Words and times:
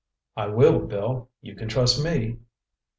"I 0.35 0.47
will, 0.47 0.79
Bill, 0.79 1.29
you 1.43 1.55
can 1.55 1.67
trust 1.69 2.03
me." 2.03 2.39